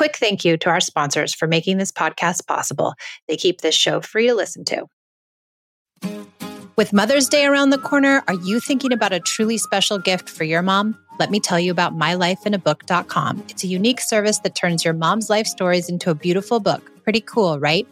quick 0.00 0.16
thank 0.16 0.46
you 0.46 0.56
to 0.56 0.70
our 0.70 0.80
sponsors 0.80 1.34
for 1.34 1.46
making 1.46 1.76
this 1.76 1.92
podcast 1.92 2.46
possible. 2.46 2.94
They 3.28 3.36
keep 3.36 3.60
this 3.60 3.74
show 3.74 4.00
free 4.00 4.28
to 4.28 4.34
listen 4.34 4.64
to. 4.64 4.86
With 6.74 6.94
Mother's 6.94 7.28
Day 7.28 7.44
around 7.44 7.68
the 7.68 7.76
corner, 7.76 8.22
are 8.26 8.40
you 8.42 8.60
thinking 8.60 8.94
about 8.94 9.12
a 9.12 9.20
truly 9.20 9.58
special 9.58 9.98
gift 9.98 10.30
for 10.30 10.44
your 10.44 10.62
mom? 10.62 10.96
Let 11.18 11.30
me 11.30 11.38
tell 11.38 11.60
you 11.60 11.70
about 11.70 11.98
mylifeinabook.com. 11.98 13.44
It's 13.50 13.62
a 13.62 13.66
unique 13.66 14.00
service 14.00 14.38
that 14.38 14.54
turns 14.54 14.86
your 14.86 14.94
mom's 14.94 15.28
life 15.28 15.46
stories 15.46 15.90
into 15.90 16.08
a 16.08 16.14
beautiful 16.14 16.60
book. 16.60 16.90
Pretty 17.04 17.20
cool, 17.20 17.60
right? 17.60 17.86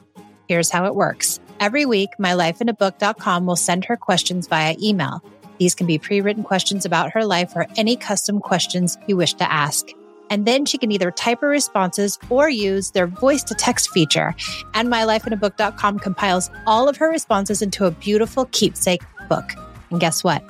Here's 0.48 0.70
how 0.70 0.86
it 0.86 0.94
works. 0.94 1.38
Every 1.60 1.84
week, 1.84 2.08
mylifeinabook.com 2.18 3.44
will 3.44 3.56
send 3.56 3.84
her 3.84 3.98
questions 3.98 4.46
via 4.46 4.76
email. 4.82 5.22
These 5.58 5.74
can 5.74 5.86
be 5.86 5.98
pre 5.98 6.22
written 6.22 6.42
questions 6.42 6.86
about 6.86 7.12
her 7.12 7.26
life 7.26 7.54
or 7.54 7.66
any 7.76 7.96
custom 7.96 8.40
questions 8.40 8.96
you 9.06 9.18
wish 9.18 9.34
to 9.34 9.52
ask. 9.52 9.88
And 10.30 10.46
then 10.46 10.64
she 10.64 10.78
can 10.78 10.92
either 10.92 11.10
type 11.10 11.40
her 11.40 11.48
responses 11.48 12.18
or 12.30 12.48
use 12.48 12.90
their 12.90 13.06
voice 13.06 13.42
to 13.44 13.54
text 13.54 13.90
feature. 13.90 14.34
And 14.74 14.88
mylifeinabook.com 14.88 15.98
compiles 15.98 16.50
all 16.66 16.88
of 16.88 16.96
her 16.96 17.08
responses 17.08 17.62
into 17.62 17.86
a 17.86 17.90
beautiful 17.90 18.46
keepsake 18.52 19.02
book. 19.28 19.52
And 19.90 20.00
guess 20.00 20.22
what? 20.22 20.42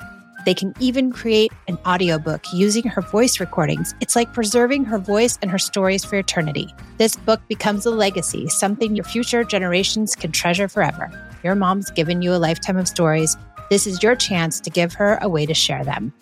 They 0.45 0.55
can 0.55 0.73
even 0.81 1.13
create 1.13 1.53
an 1.67 1.79
audiobook 1.87 2.43
using 2.53 2.85
her 2.85 3.03
voice 3.03 3.39
recordings. 3.39 3.95
It's 4.01 4.17
like 4.17 4.33
preserving 4.33 4.85
her 4.87 4.99
voice 4.99 5.39
and 5.43 5.51
her 5.51 5.59
stories 5.59 6.05
for 6.05 6.17
eternity. 6.17 6.73
This 6.97 7.17
book 7.17 7.41
becomes 7.49 7.85
a 7.85 7.91
legacy, 7.91 8.49
something 8.49 8.97
your 8.97 9.05
future 9.05 9.45
generations 9.45 10.17
can 10.17 10.33
treasure 10.33 10.69
forever. 10.69 11.11
Your 11.45 11.55
mom's 11.55 11.91
given 11.91 12.23
you 12.23 12.35
a 12.35 12.39
lifetime 12.39 12.79
of 12.79 12.89
stories. 12.89 13.37
This 13.69 13.87
is 13.87 14.03
your 14.03 14.17
chance 14.17 14.61
to 14.61 14.71
give 14.71 14.95
her 14.95 15.19
a 15.21 15.29
way 15.29 15.45
to 15.45 15.55
share 15.55 15.85
them. 15.85 16.13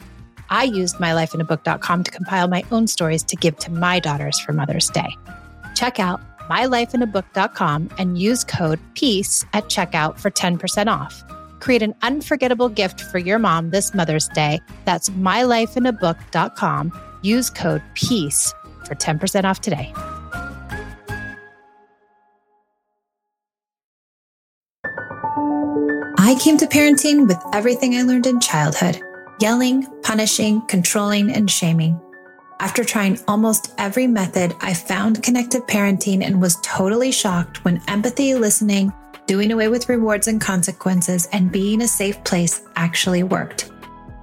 I 0.51 0.65
used 0.65 0.97
mylifeinabook.com 0.97 2.05
to 2.05 2.11
compile 2.11 2.49
my 2.49 2.65
own 2.71 2.87
stories 2.87 3.23
to 3.25 3.37
give 3.37 3.57
to 3.59 3.73
my 3.73 3.99
daughters 3.99 4.39
for 4.41 4.53
Mother's 4.53 4.91
Day. 4.91 5.17
Check 5.75 6.01
out 6.01 6.21
mylifeinabook.com 6.49 7.91
and 7.99 8.19
use 8.19 8.45
code 8.45 8.81
PEACE 8.95 9.45
at 9.53 9.65
checkout 9.65 10.19
for 10.19 10.31
10% 10.31 10.87
off. 10.89 11.25
Create 11.61 11.83
an 11.83 11.95
unforgettable 12.03 12.69
gift 12.69 13.01
for 13.01 13.19
your 13.19 13.39
mom 13.39 13.71
this 13.71 13.95
Mother's 13.95 14.29
Day. 14.29 14.61
That's 14.85 15.09
mylifeinabook.com. 15.11 16.93
Use 17.23 17.51
code 17.51 17.83
PEACE 17.95 18.55
for 18.85 18.95
10% 18.95 19.45
off 19.45 19.61
today. 19.61 19.93
I 26.19 26.37
came 26.41 26.57
to 26.59 26.67
parenting 26.67 27.29
with 27.29 27.39
everything 27.53 27.95
I 27.95 28.03
learned 28.03 28.27
in 28.27 28.41
childhood 28.41 29.01
yelling, 29.41 29.87
punishing, 30.03 30.61
controlling, 30.63 31.31
and 31.31 31.51
shaming. 31.51 32.01
After 32.59 32.85
trying 32.85 33.19
almost 33.29 33.75
every 33.77 34.07
method, 34.07 34.55
I 34.61 34.73
found 34.73 35.23
connected 35.23 35.63
parenting 35.63 36.25
and 36.25 36.41
was 36.41 36.59
totally 36.63 37.13
shocked 37.13 37.65
when 37.65 37.83
empathy, 37.87 38.35
listening, 38.35 38.93
doing 39.27 39.53
away 39.53 39.69
with 39.69 39.89
rewards 39.89 40.29
and 40.29 40.41
consequences, 40.41 41.29
and 41.33 41.53
being 41.53 41.83
a 41.83 41.89
safe 41.89 42.23
place 42.25 42.63
actually 42.77 43.25
worked. 43.25 43.71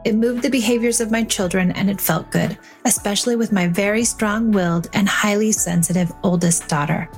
It 0.03 0.15
moved 0.15 0.41
the 0.41 0.49
behaviors 0.49 0.99
of 0.99 1.11
my 1.11 1.23
children 1.23 1.71
and 1.71 1.89
it 1.89 2.01
felt 2.01 2.31
good, 2.31 2.57
especially 2.85 3.35
with 3.35 3.53
my 3.53 3.67
very 3.67 4.03
strong 4.03 4.51
willed 4.51 4.89
and 4.93 5.07
highly 5.07 5.51
sensitive 5.51 6.11
oldest 6.23 6.67
daughter. 6.67 7.09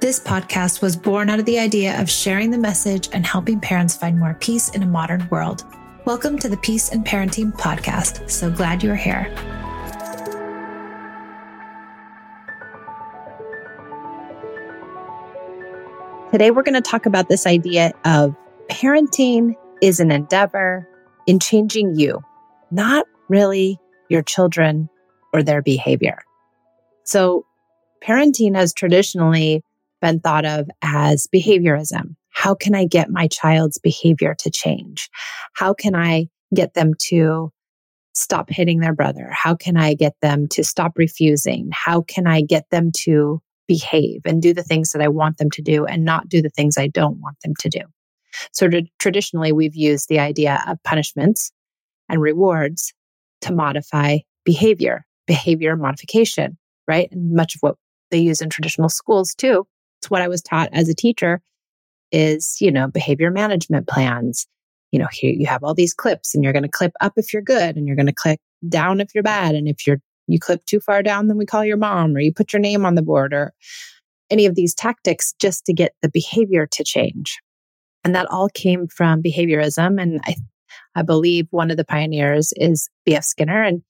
This 0.00 0.20
podcast 0.20 0.80
was 0.80 0.96
born 0.96 1.28
out 1.30 1.40
of 1.40 1.46
the 1.46 1.58
idea 1.58 2.00
of 2.00 2.08
sharing 2.08 2.50
the 2.50 2.58
message 2.58 3.08
and 3.12 3.26
helping 3.26 3.58
parents 3.58 3.96
find 3.96 4.16
more 4.18 4.34
peace 4.34 4.68
in 4.68 4.84
a 4.84 4.86
modern 4.86 5.26
world. 5.30 5.64
Welcome 6.08 6.38
to 6.38 6.48
the 6.48 6.56
Peace 6.56 6.88
and 6.88 7.04
Parenting 7.04 7.52
Podcast. 7.52 8.30
So 8.30 8.50
glad 8.50 8.82
you're 8.82 8.96
here. 8.96 9.24
Today, 16.32 16.50
we're 16.50 16.62
going 16.62 16.72
to 16.72 16.80
talk 16.80 17.04
about 17.04 17.28
this 17.28 17.46
idea 17.46 17.92
of 18.06 18.34
parenting 18.70 19.54
is 19.82 20.00
an 20.00 20.10
endeavor 20.10 20.88
in 21.26 21.40
changing 21.40 21.96
you, 21.98 22.22
not 22.70 23.04
really 23.28 23.78
your 24.08 24.22
children 24.22 24.88
or 25.34 25.42
their 25.42 25.60
behavior. 25.60 26.20
So, 27.04 27.44
parenting 28.02 28.56
has 28.56 28.72
traditionally 28.72 29.62
been 30.00 30.20
thought 30.20 30.46
of 30.46 30.70
as 30.80 31.26
behaviorism. 31.26 32.16
How 32.38 32.54
can 32.54 32.72
I 32.76 32.84
get 32.86 33.10
my 33.10 33.26
child's 33.26 33.78
behavior 33.78 34.36
to 34.38 34.48
change? 34.48 35.10
How 35.54 35.74
can 35.74 35.96
I 35.96 36.28
get 36.54 36.74
them 36.74 36.92
to 37.08 37.50
stop 38.14 38.48
hitting 38.48 38.78
their 38.78 38.94
brother? 38.94 39.28
How 39.32 39.56
can 39.56 39.76
I 39.76 39.94
get 39.94 40.14
them 40.22 40.46
to 40.52 40.62
stop 40.62 40.92
refusing? 40.96 41.68
How 41.72 42.00
can 42.00 42.28
I 42.28 42.42
get 42.42 42.70
them 42.70 42.92
to 42.98 43.42
behave 43.66 44.22
and 44.24 44.40
do 44.40 44.54
the 44.54 44.62
things 44.62 44.92
that 44.92 45.02
I 45.02 45.08
want 45.08 45.38
them 45.38 45.50
to 45.50 45.62
do 45.62 45.84
and 45.84 46.04
not 46.04 46.28
do 46.28 46.40
the 46.40 46.48
things 46.48 46.78
I 46.78 46.86
don't 46.86 47.20
want 47.20 47.38
them 47.42 47.54
to 47.58 47.68
do. 47.68 47.80
So 48.52 48.68
traditionally, 49.00 49.50
we've 49.50 49.74
used 49.74 50.08
the 50.08 50.20
idea 50.20 50.62
of 50.68 50.82
punishments 50.84 51.50
and 52.08 52.20
rewards 52.20 52.94
to 53.40 53.52
modify 53.52 54.18
behavior, 54.44 55.04
behavior 55.26 55.74
modification, 55.74 56.56
right? 56.86 57.08
And 57.10 57.34
much 57.34 57.56
of 57.56 57.62
what 57.62 57.74
they 58.12 58.18
use 58.18 58.40
in 58.40 58.48
traditional 58.48 58.88
schools 58.88 59.34
too. 59.34 59.66
It's 60.00 60.08
what 60.08 60.22
I 60.22 60.28
was 60.28 60.40
taught 60.40 60.70
as 60.72 60.88
a 60.88 60.94
teacher 60.94 61.42
is, 62.12 62.56
you 62.60 62.70
know, 62.70 62.88
behavior 62.88 63.30
management 63.30 63.86
plans. 63.86 64.46
You 64.92 64.98
know, 64.98 65.08
here 65.12 65.32
you 65.32 65.46
have 65.46 65.62
all 65.62 65.74
these 65.74 65.92
clips 65.92 66.34
and 66.34 66.42
you're 66.42 66.52
going 66.52 66.62
to 66.62 66.68
clip 66.68 66.92
up 67.00 67.12
if 67.16 67.32
you're 67.32 67.42
good 67.42 67.76
and 67.76 67.86
you're 67.86 67.96
going 67.96 68.06
to 68.06 68.12
click 68.12 68.40
down 68.68 69.00
if 69.00 69.14
you're 69.14 69.22
bad. 69.22 69.54
And 69.54 69.68
if 69.68 69.86
you're 69.86 70.00
you 70.28 70.38
clip 70.38 70.64
too 70.66 70.80
far 70.80 71.02
down, 71.02 71.26
then 71.26 71.38
we 71.38 71.46
call 71.46 71.64
your 71.64 71.76
mom, 71.76 72.14
or 72.14 72.20
you 72.20 72.32
put 72.32 72.52
your 72.52 72.60
name 72.60 72.84
on 72.84 72.94
the 72.94 73.02
board, 73.02 73.32
or 73.32 73.52
any 74.30 74.46
of 74.46 74.54
these 74.54 74.74
tactics 74.74 75.34
just 75.40 75.64
to 75.64 75.72
get 75.72 75.94
the 76.02 76.10
behavior 76.10 76.66
to 76.66 76.84
change. 76.84 77.38
And 78.04 78.14
that 78.14 78.30
all 78.30 78.48
came 78.48 78.86
from 78.88 79.22
behaviorism. 79.22 80.00
And 80.00 80.20
I, 80.24 80.36
I 80.94 81.02
believe 81.02 81.46
one 81.50 81.70
of 81.70 81.76
the 81.76 81.84
pioneers 81.84 82.52
is 82.56 82.88
B.F. 83.04 83.24
Skinner. 83.24 83.62
And 83.62 83.82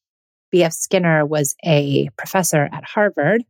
B.F. 0.50 0.72
Skinner 0.72 1.26
was 1.26 1.54
a 1.64 2.08
professor 2.16 2.68
at 2.72 2.84
Harvard. 2.84 3.42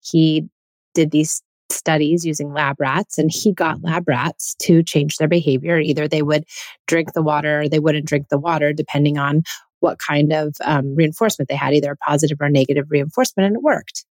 He 0.00 0.48
did 0.94 1.10
these 1.10 1.42
studies 1.72 2.24
using 2.24 2.52
lab 2.52 2.76
rats 2.78 3.18
and 3.18 3.30
he 3.32 3.52
got 3.52 3.82
lab 3.82 4.08
rats 4.08 4.54
to 4.60 4.82
change 4.82 5.16
their 5.16 5.28
behavior. 5.28 5.78
Either 5.78 6.06
they 6.06 6.22
would 6.22 6.44
drink 6.86 7.12
the 7.12 7.22
water 7.22 7.62
or 7.62 7.68
they 7.68 7.78
wouldn't 7.78 8.06
drink 8.06 8.28
the 8.28 8.38
water, 8.38 8.72
depending 8.72 9.18
on 9.18 9.42
what 9.80 9.98
kind 9.98 10.32
of 10.32 10.54
um, 10.64 10.94
reinforcement 10.94 11.48
they 11.48 11.56
had, 11.56 11.74
either 11.74 11.92
a 11.92 11.96
positive 11.96 12.38
or 12.40 12.48
negative 12.48 12.86
reinforcement, 12.88 13.46
and 13.46 13.56
it 13.56 13.62
worked. 13.62 14.04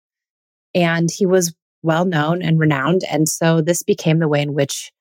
And 0.73 1.09
he 1.11 1.25
was 1.25 1.53
well 1.83 2.05
known 2.05 2.41
and 2.41 2.59
renowned. 2.59 3.01
And 3.09 3.29
so 3.29 3.61
this 3.61 3.83
became 3.83 4.19
the 4.19 4.27
way 4.27 4.41
in 4.41 4.53
which 4.53 4.91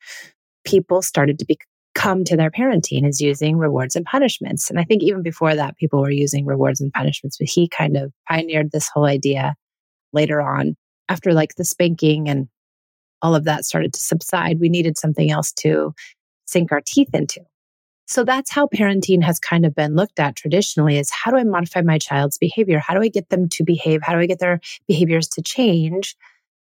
people 0.65 1.03
started 1.03 1.39
to 1.39 1.47
be, 1.47 1.59
come 1.95 2.23
to 2.25 2.37
their 2.37 2.51
parenting 2.51 3.09
is 3.09 3.21
using 3.21 3.57
rewards 3.57 3.97
and 3.97 4.05
punishments. 4.05 4.71
And 4.71 4.79
I 4.79 4.85
think 4.85 5.03
even 5.03 5.23
before 5.23 5.55
that, 5.55 5.77
people 5.77 6.01
were 6.01 6.11
using 6.11 6.47
rewards 6.47 6.81
and 6.81 6.93
punishments, 6.93 7.39
but 7.39 7.49
he 7.49 7.69
kind 7.69 7.97
of 7.97 8.13
pioneered 8.29 8.71
this 8.71 8.89
whole 8.89 9.07
idea 9.07 9.55
later 10.13 10.41
on 10.41 10.77
after 11.09 11.33
like 11.33 11.55
the 11.57 11.65
spanking 11.65 12.29
and 12.29 12.49
all 13.23 13.35
of 13.35 13.45
that 13.45 13.65
started 13.65 13.93
to 13.95 14.01
subside. 14.01 14.61
We 14.61 14.69
needed 14.69 14.99
something 14.99 15.31
else 15.31 15.53
to 15.61 15.95
sink 16.47 16.73
our 16.73 16.83
teeth 16.85 17.11
into. 17.13 17.41
So 18.07 18.25
that's 18.25 18.51
how 18.51 18.69
parenting 18.69 19.23
has 19.23 19.39
kind 19.39 19.67
of 19.67 19.75
been 19.75 19.95
looked 19.95 20.19
at 20.19 20.35
traditionally 20.35 20.99
is 20.99 21.11
how 21.11 21.31
do 21.31 21.37
I 21.37 21.45
modify 21.45 21.83
my 21.83 21.99
child's 21.99 22.39
behavior? 22.39 22.79
How 22.79 22.95
do 22.95 23.03
I 23.03 23.09
get 23.09 23.29
them 23.29 23.49
to 23.51 23.65
behave? 23.65 24.01
How 24.03 24.15
do 24.15 24.21
I 24.21 24.27
get 24.27 24.39
their 24.39 24.61
behaviors 24.87 25.29
to 25.29 25.43
change 25.43 26.17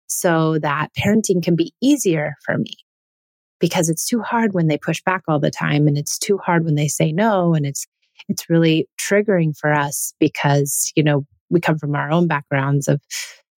so 0.07 0.59
that 0.59 0.89
parenting 0.93 1.41
can 1.41 1.55
be 1.55 1.73
easier 1.81 2.35
for 2.43 2.57
me? 2.57 2.75
Because 3.59 3.87
it's 3.87 4.05
too 4.05 4.21
hard 4.21 4.53
when 4.53 4.67
they 4.67 4.77
push 4.77 5.01
back 5.03 5.23
all 5.27 5.39
the 5.39 5.49
time 5.49 5.87
and 5.87 5.97
it's 5.97 6.17
too 6.17 6.37
hard 6.37 6.65
when 6.65 6.75
they 6.75 6.89
say 6.89 7.13
no 7.13 7.53
and 7.53 7.65
it's 7.65 7.87
it's 8.27 8.49
really 8.49 8.89
triggering 8.99 9.55
for 9.55 9.71
us 9.71 10.13
because, 10.19 10.91
you 10.95 11.03
know, 11.03 11.25
we 11.49 11.61
come 11.61 11.77
from 11.77 11.95
our 11.95 12.11
own 12.11 12.27
backgrounds 12.27 12.87
of 12.87 12.99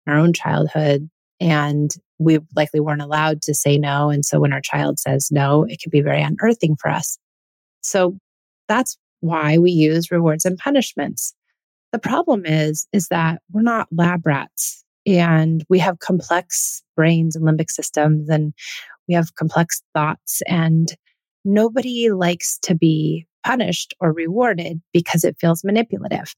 our 0.08 0.16
own 0.18 0.32
childhood 0.32 1.08
and 1.40 1.90
we 2.18 2.38
likely 2.56 2.80
weren't 2.80 3.02
allowed 3.02 3.42
to 3.42 3.54
say 3.54 3.78
no 3.78 4.10
and 4.10 4.24
so 4.24 4.40
when 4.40 4.52
our 4.52 4.60
child 4.60 4.98
says 4.98 5.30
no, 5.30 5.64
it 5.64 5.80
can 5.80 5.90
be 5.90 6.00
very 6.00 6.22
unearthing 6.22 6.76
for 6.76 6.90
us. 6.90 7.18
So 7.80 8.18
that's 8.68 8.96
why 9.20 9.58
we 9.58 9.70
use 9.70 10.10
rewards 10.10 10.44
and 10.44 10.58
punishments. 10.58 11.34
The 11.92 11.98
problem 11.98 12.44
is, 12.44 12.86
is 12.92 13.08
that 13.08 13.40
we're 13.50 13.62
not 13.62 13.88
lab 13.90 14.26
rats 14.26 14.84
and 15.06 15.64
we 15.68 15.78
have 15.78 16.00
complex 16.00 16.82
brains 16.96 17.34
and 17.34 17.44
limbic 17.44 17.70
systems 17.70 18.28
and 18.28 18.52
we 19.08 19.14
have 19.14 19.34
complex 19.36 19.82
thoughts 19.94 20.42
and 20.46 20.94
nobody 21.44 22.10
likes 22.10 22.58
to 22.58 22.74
be 22.74 23.26
punished 23.44 23.94
or 24.00 24.12
rewarded 24.12 24.82
because 24.92 25.24
it 25.24 25.36
feels 25.40 25.64
manipulative. 25.64 26.34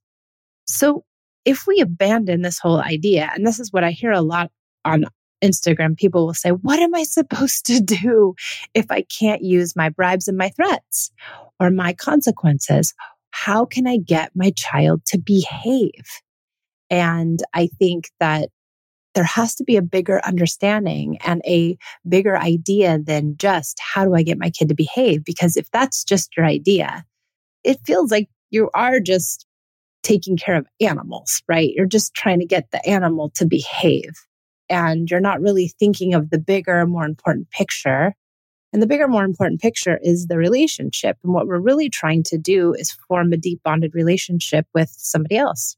So 0.66 1.04
if 1.44 1.66
we 1.66 1.80
abandon 1.80 2.42
this 2.42 2.58
whole 2.58 2.80
idea, 2.80 3.30
and 3.34 3.46
this 3.46 3.60
is 3.60 3.72
what 3.72 3.84
I 3.84 3.90
hear 3.90 4.12
a 4.12 4.20
lot 4.20 4.50
on 4.84 5.04
Instagram, 5.42 5.96
people 5.96 6.26
will 6.26 6.34
say, 6.34 6.50
What 6.50 6.78
am 6.80 6.94
I 6.94 7.02
supposed 7.04 7.66
to 7.66 7.80
do 7.80 8.34
if 8.74 8.90
I 8.90 9.02
can't 9.02 9.42
use 9.42 9.76
my 9.76 9.88
bribes 9.88 10.28
and 10.28 10.36
my 10.36 10.50
threats 10.50 11.10
or 11.58 11.70
my 11.70 11.92
consequences? 11.92 12.94
How 13.30 13.64
can 13.64 13.86
I 13.86 13.96
get 13.98 14.32
my 14.34 14.52
child 14.56 15.04
to 15.06 15.18
behave? 15.18 16.04
And 16.90 17.40
I 17.54 17.68
think 17.78 18.10
that 18.18 18.48
there 19.14 19.24
has 19.24 19.54
to 19.56 19.64
be 19.64 19.76
a 19.76 19.82
bigger 19.82 20.20
understanding 20.24 21.18
and 21.24 21.42
a 21.44 21.76
bigger 22.08 22.36
idea 22.36 22.98
than 22.98 23.36
just 23.36 23.78
how 23.80 24.04
do 24.04 24.14
I 24.14 24.22
get 24.22 24.38
my 24.38 24.50
kid 24.50 24.68
to 24.68 24.74
behave? 24.74 25.24
Because 25.24 25.56
if 25.56 25.70
that's 25.70 26.04
just 26.04 26.36
your 26.36 26.46
idea, 26.46 27.04
it 27.64 27.80
feels 27.84 28.10
like 28.10 28.28
you 28.50 28.70
are 28.74 29.00
just 29.00 29.46
taking 30.02 30.36
care 30.36 30.56
of 30.56 30.66
animals, 30.80 31.42
right? 31.48 31.70
You're 31.74 31.86
just 31.86 32.14
trying 32.14 32.40
to 32.40 32.46
get 32.46 32.70
the 32.70 32.84
animal 32.86 33.30
to 33.30 33.46
behave. 33.46 34.12
And 34.68 35.10
you're 35.10 35.20
not 35.20 35.40
really 35.40 35.68
thinking 35.68 36.14
of 36.14 36.30
the 36.30 36.38
bigger, 36.38 36.86
more 36.86 37.04
important 37.04 37.50
picture. 37.50 38.14
And 38.72 38.80
the 38.80 38.86
bigger, 38.86 39.08
more 39.08 39.24
important 39.24 39.60
picture 39.60 39.98
is 40.02 40.26
the 40.26 40.38
relationship. 40.38 41.18
And 41.24 41.34
what 41.34 41.48
we're 41.48 41.58
really 41.58 41.88
trying 41.88 42.22
to 42.24 42.38
do 42.38 42.72
is 42.72 42.92
form 43.08 43.32
a 43.32 43.36
deep 43.36 43.60
bonded 43.64 43.94
relationship 43.94 44.66
with 44.74 44.90
somebody 44.90 45.36
else. 45.36 45.76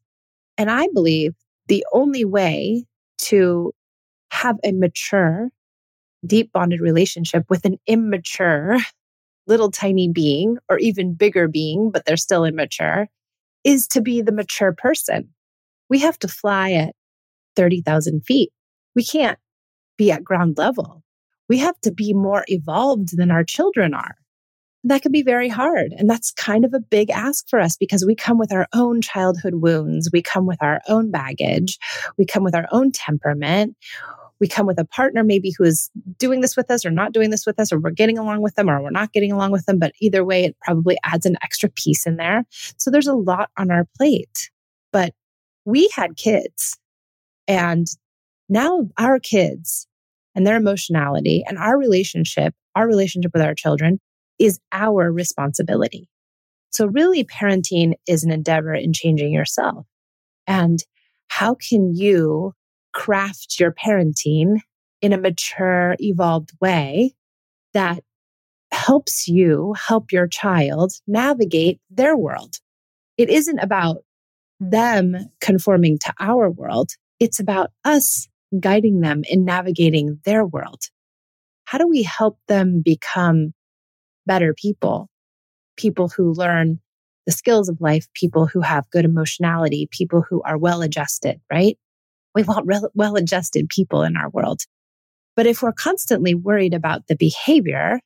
And 0.58 0.70
I 0.70 0.88
believe 0.92 1.34
the 1.68 1.86
only 1.92 2.24
way 2.24 2.84
to 3.18 3.72
have 4.30 4.58
a 4.62 4.72
mature, 4.72 5.48
deep 6.26 6.52
bonded 6.52 6.80
relationship 6.80 7.44
with 7.48 7.64
an 7.64 7.78
immature 7.86 8.78
little 9.46 9.70
tiny 9.70 10.08
being 10.08 10.58
or 10.68 10.78
even 10.78 11.14
bigger 11.14 11.48
being, 11.48 11.90
but 11.90 12.04
they're 12.04 12.16
still 12.16 12.44
immature, 12.44 13.08
is 13.64 13.86
to 13.88 14.00
be 14.00 14.22
the 14.22 14.32
mature 14.32 14.72
person. 14.72 15.28
We 15.88 16.00
have 16.00 16.18
to 16.20 16.28
fly 16.28 16.72
at 16.72 16.94
30,000 17.56 18.22
feet. 18.24 18.50
We 18.94 19.04
can't 19.04 19.38
be 19.96 20.10
at 20.10 20.24
ground 20.24 20.58
level. 20.58 21.02
We 21.48 21.58
have 21.58 21.78
to 21.82 21.92
be 21.92 22.14
more 22.14 22.44
evolved 22.48 23.16
than 23.16 23.30
our 23.30 23.44
children 23.44 23.94
are. 23.94 24.16
That 24.84 25.02
can 25.02 25.12
be 25.12 25.22
very 25.22 25.48
hard. 25.48 25.92
And 25.96 26.10
that's 26.10 26.32
kind 26.32 26.64
of 26.64 26.74
a 26.74 26.80
big 26.80 27.10
ask 27.10 27.48
for 27.48 27.60
us 27.60 27.76
because 27.76 28.04
we 28.04 28.16
come 28.16 28.38
with 28.38 28.52
our 28.52 28.66
own 28.72 29.00
childhood 29.00 29.56
wounds. 29.56 30.10
We 30.12 30.22
come 30.22 30.46
with 30.46 30.60
our 30.60 30.80
own 30.88 31.10
baggage. 31.10 31.78
We 32.18 32.26
come 32.26 32.42
with 32.42 32.54
our 32.54 32.66
own 32.72 32.90
temperament 32.90 33.76
we 34.42 34.48
come 34.48 34.66
with 34.66 34.80
a 34.80 34.84
partner 34.84 35.22
maybe 35.22 35.54
who 35.56 35.62
is 35.62 35.88
doing 36.18 36.40
this 36.40 36.56
with 36.56 36.68
us 36.68 36.84
or 36.84 36.90
not 36.90 37.12
doing 37.12 37.30
this 37.30 37.46
with 37.46 37.60
us, 37.60 37.72
or 37.72 37.78
we're 37.78 37.90
getting 37.90 38.18
along 38.18 38.42
with 38.42 38.56
them 38.56 38.68
or 38.68 38.82
we're 38.82 38.90
not 38.90 39.12
getting 39.12 39.30
along 39.30 39.52
with 39.52 39.64
them. 39.66 39.78
But 39.78 39.92
either 40.00 40.24
way, 40.24 40.44
it 40.44 40.56
probably 40.60 40.98
adds 41.04 41.26
an 41.26 41.36
extra 41.44 41.68
piece 41.68 42.08
in 42.08 42.16
there. 42.16 42.44
So 42.76 42.90
there's 42.90 43.06
a 43.06 43.14
lot 43.14 43.50
on 43.56 43.70
our 43.70 43.86
plate. 43.96 44.50
But 44.92 45.14
we 45.64 45.88
had 45.94 46.16
kids 46.16 46.76
and 47.46 47.86
now 48.48 48.88
our 48.98 49.20
kids 49.20 49.86
and 50.34 50.44
their 50.44 50.56
emotionality 50.56 51.44
and 51.46 51.56
our 51.56 51.78
relationship, 51.78 52.52
our 52.74 52.88
relationship 52.88 53.30
with 53.32 53.44
our 53.44 53.54
children 53.54 54.00
is 54.40 54.58
our 54.72 55.12
responsibility. 55.12 56.08
So 56.70 56.86
really 56.86 57.22
parenting 57.22 57.92
is 58.08 58.24
an 58.24 58.32
endeavor 58.32 58.74
in 58.74 58.92
changing 58.92 59.32
yourself. 59.32 59.86
And 60.48 60.80
how 61.28 61.54
can 61.54 61.94
you 61.94 62.54
craft 62.92 63.58
your 63.58 63.72
parenting 63.72 64.58
in 65.00 65.12
a 65.12 65.18
mature, 65.18 65.96
evolved 65.98 66.52
way 66.60 67.14
that 67.74 68.02
helps 68.70 69.28
you 69.28 69.74
help 69.74 70.12
your 70.12 70.26
child 70.26 70.92
navigate 71.06 71.80
their 71.90 72.16
world. 72.16 72.56
It 73.16 73.28
isn't 73.28 73.58
about 73.58 73.98
them 74.60 75.16
conforming 75.40 75.98
to 75.98 76.14
our 76.18 76.50
world. 76.50 76.92
It's 77.20 77.40
about 77.40 77.70
us 77.84 78.28
guiding 78.58 79.00
them 79.00 79.22
in 79.28 79.44
navigating 79.44 80.20
their 80.24 80.46
world. 80.46 80.82
How 81.64 81.78
do 81.78 81.88
we 81.88 82.02
help 82.02 82.38
them 82.48 82.82
become 82.84 83.52
better 84.26 84.54
people? 84.54 85.08
People 85.76 86.08
who 86.08 86.32
learn 86.32 86.80
the 87.26 87.32
skills 87.32 87.68
of 87.68 87.80
life, 87.80 88.06
people 88.14 88.46
who 88.46 88.60
have 88.60 88.90
good 88.90 89.04
emotionality, 89.04 89.88
people 89.90 90.24
who 90.28 90.42
are 90.42 90.58
well 90.58 90.82
adjusted, 90.82 91.40
right? 91.50 91.78
We 92.34 92.42
want 92.42 92.66
re- 92.66 92.88
well 92.94 93.16
adjusted 93.16 93.68
people 93.68 94.02
in 94.02 94.16
our 94.16 94.30
world. 94.30 94.62
But 95.36 95.46
if 95.46 95.62
we're 95.62 95.72
constantly 95.72 96.34
worried 96.34 96.74
about 96.74 97.06
the 97.06 97.16
behavior 97.16 98.00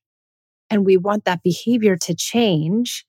and 0.70 0.84
we 0.84 0.96
want 0.96 1.25
that 1.25 1.43
behavior 1.43 1.96
to 1.96 2.14
change, 2.14 3.05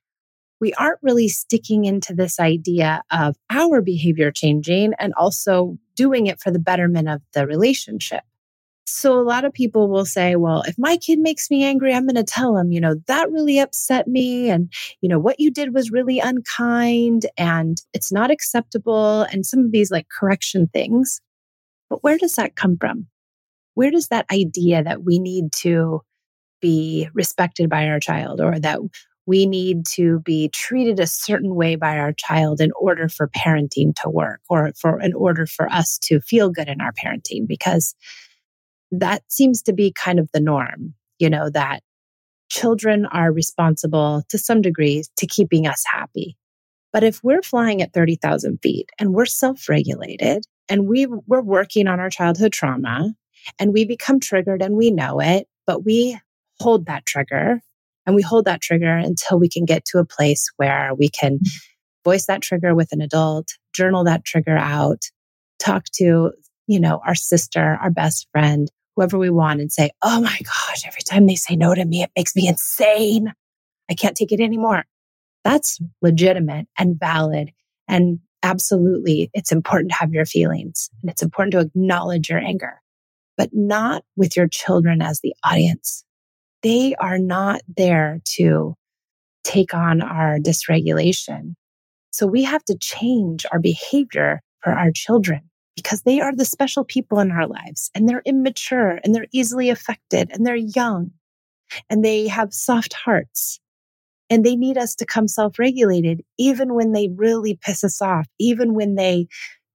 we 0.59 0.73
aren't 0.73 0.99
really 1.01 1.27
sticking 1.27 1.85
into 1.85 2.13
this 2.13 2.39
idea 2.39 3.03
of 3.11 3.35
our 3.49 3.81
behavior 3.81 4.31
changing 4.31 4.93
and 4.99 5.13
also 5.17 5.77
doing 5.95 6.27
it 6.27 6.39
for 6.39 6.51
the 6.51 6.59
betterment 6.59 7.07
of 7.07 7.21
the 7.33 7.45
relationship. 7.45 8.23
So 8.89 9.19
a 9.19 9.21
lot 9.21 9.43
of 9.43 9.53
people 9.53 9.89
will 9.89 10.05
say, 10.05 10.37
well, 10.37 10.63
if 10.65 10.75
my 10.77 10.95
kid 10.95 11.19
makes 11.19 11.51
me 11.51 11.65
angry, 11.65 11.93
I'm 11.93 12.07
going 12.07 12.15
to 12.15 12.23
tell 12.23 12.55
him, 12.55 12.71
you 12.71 12.79
know, 12.79 12.95
that 13.07 13.29
really 13.31 13.59
upset 13.59 14.07
me. 14.07 14.49
And, 14.49 14.71
you 15.01 15.09
know, 15.09 15.19
what 15.19 15.39
you 15.39 15.51
did 15.51 15.73
was 15.73 15.91
really 15.91 16.19
unkind 16.19 17.25
and 17.37 17.81
it's 17.93 18.13
not 18.13 18.31
acceptable. 18.31 19.23
And 19.23 19.45
some 19.45 19.59
of 19.59 19.71
these 19.71 19.91
like 19.91 20.07
correction 20.09 20.67
things. 20.71 21.19
But 21.89 22.01
where 22.01 22.17
does 22.17 22.35
that 22.35 22.55
come 22.55 22.77
from? 22.79 23.07
Where 23.73 23.91
does 23.91 24.07
that 24.07 24.25
idea 24.31 24.83
that 24.83 25.03
we 25.03 25.19
need 25.19 25.51
to 25.57 26.01
be 26.61 27.09
respected 27.13 27.69
by 27.69 27.87
our 27.87 27.99
child 27.99 28.41
or 28.41 28.57
that 28.59 28.79
we 29.25 29.45
need 29.45 29.85
to 29.85 30.21
be 30.21 30.47
treated 30.49 30.99
a 30.99 31.07
certain 31.07 31.53
way 31.53 31.75
by 31.75 31.97
our 31.97 32.13
child 32.13 32.61
in 32.61 32.71
order 32.79 33.09
for 33.09 33.27
parenting 33.27 33.93
to 34.01 34.09
work 34.09 34.39
or 34.49 34.71
for 34.79 34.99
in 35.01 35.13
order 35.13 35.45
for 35.45 35.69
us 35.69 35.97
to 36.03 36.21
feel 36.21 36.49
good 36.49 36.69
in 36.69 36.79
our 36.79 36.93
parenting 36.93 37.45
because 37.45 37.93
that 38.91 39.23
seems 39.27 39.61
to 39.63 39.73
be 39.73 39.91
kind 39.91 40.19
of 40.19 40.29
the 40.33 40.39
norm, 40.39 40.93
you 41.19 41.29
know, 41.29 41.49
that 41.49 41.81
children 42.49 43.05
are 43.07 43.31
responsible 43.31 44.23
to 44.29 44.37
some 44.37 44.61
degree 44.61 45.03
to 45.17 45.27
keeping 45.27 45.67
us 45.67 45.83
happy. 45.91 46.37
But 46.93 47.03
if 47.03 47.23
we're 47.23 47.41
flying 47.41 47.81
at 47.81 47.93
30,000 47.93 48.59
feet 48.63 48.89
and 48.97 49.13
we're 49.13 49.25
self 49.25 49.67
regulated 49.67 50.45
and 50.69 50.87
we, 50.87 51.05
we're 51.05 51.41
working 51.41 51.87
on 51.87 51.99
our 51.99 52.09
childhood 52.09 52.53
trauma 52.53 53.13
and 53.59 53.73
we 53.73 53.85
become 53.85 54.19
triggered 54.19 54.61
and 54.61 54.75
we 54.75 54.91
know 54.91 55.19
it, 55.19 55.47
but 55.65 55.85
we 55.85 56.17
hold 56.59 56.85
that 56.85 57.05
trigger 57.05 57.61
and 58.05 58.15
we 58.15 58.21
hold 58.21 58.45
that 58.45 58.61
trigger 58.61 58.95
until 58.95 59.37
we 59.37 59.49
can 59.49 59.65
get 59.65 59.85
to 59.85 59.99
a 59.99 60.05
place 60.05 60.49
where 60.55 60.91
we 60.97 61.09
can 61.09 61.39
mm. 61.39 61.49
voice 62.05 62.25
that 62.25 62.41
trigger 62.41 62.73
with 62.73 62.91
an 62.93 63.01
adult, 63.01 63.49
journal 63.73 64.05
that 64.05 64.23
trigger 64.23 64.57
out, 64.57 65.03
talk 65.59 65.83
to, 65.95 66.31
you 66.67 66.79
know, 66.79 67.01
our 67.05 67.15
sister, 67.15 67.77
our 67.81 67.91
best 67.91 68.27
friend, 68.31 68.71
whoever 68.97 69.17
we 69.17 69.29
want 69.29 69.61
and 69.61 69.71
say, 69.71 69.91
Oh 70.01 70.19
my 70.19 70.37
gosh, 70.43 70.85
every 70.85 71.03
time 71.03 71.27
they 71.27 71.35
say 71.35 71.55
no 71.55 71.73
to 71.73 71.85
me, 71.85 72.03
it 72.03 72.11
makes 72.17 72.35
me 72.35 72.47
insane. 72.47 73.31
I 73.89 73.93
can't 73.93 74.17
take 74.17 74.33
it 74.33 74.41
anymore. 74.41 74.83
That's 75.45 75.79
legitimate 76.01 76.67
and 76.77 76.99
valid. 76.99 77.51
And 77.87 78.19
absolutely, 78.43 79.29
it's 79.33 79.51
important 79.51 79.91
to 79.91 79.97
have 79.99 80.11
your 80.11 80.25
feelings 80.25 80.89
and 81.01 81.11
it's 81.11 81.21
important 81.21 81.53
to 81.53 81.59
acknowledge 81.59 82.29
your 82.29 82.39
anger, 82.39 82.81
but 83.37 83.51
not 83.53 84.03
with 84.17 84.35
your 84.35 84.47
children 84.47 85.01
as 85.01 85.21
the 85.21 85.33
audience. 85.45 86.03
They 86.63 86.95
are 86.95 87.19
not 87.19 87.61
there 87.77 88.19
to 88.35 88.75
take 89.43 89.73
on 89.73 90.01
our 90.01 90.39
dysregulation. 90.39 91.53
So 92.11 92.25
we 92.25 92.43
have 92.43 92.65
to 92.65 92.77
change 92.77 93.45
our 93.51 93.59
behavior 93.59 94.41
for 94.61 94.73
our 94.73 94.91
children 94.91 95.49
because 95.77 96.01
they 96.01 96.19
are 96.19 96.35
the 96.35 96.43
special 96.43 96.83
people 96.83 97.19
in 97.19 97.31
our 97.31 97.47
lives 97.47 97.89
and 97.95 98.09
they're 98.09 98.23
immature 98.25 98.99
and 99.03 99.15
they're 99.15 99.27
easily 99.31 99.69
affected 99.69 100.29
and 100.31 100.45
they're 100.45 100.55
young 100.55 101.11
and 101.89 102.03
they 102.03 102.27
have 102.27 102.53
soft 102.53 102.93
hearts 102.93 103.61
and 104.29 104.43
they 104.43 104.55
need 104.55 104.77
us 104.77 104.95
to 104.95 105.05
come 105.05 105.27
self 105.27 105.57
regulated 105.59 106.21
even 106.37 106.73
when 106.73 106.91
they 106.91 107.07
really 107.15 107.57
piss 107.61 107.83
us 107.83 108.01
off, 108.01 108.27
even 108.39 108.73
when 108.73 108.95
they 108.95 109.27